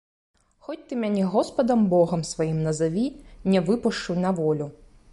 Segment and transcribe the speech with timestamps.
[0.67, 3.07] Хоць ты мяне госпадам богам сваім назаві,
[3.55, 4.65] не выпушчу на волю!